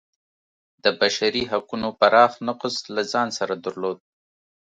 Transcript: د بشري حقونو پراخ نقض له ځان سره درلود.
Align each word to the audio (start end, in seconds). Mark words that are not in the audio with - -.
د 0.83 0.85
بشري 0.99 1.43
حقونو 1.51 1.89
پراخ 1.99 2.31
نقض 2.47 2.75
له 2.95 3.01
ځان 3.13 3.27
سره 3.37 3.53
درلود. 3.65 3.97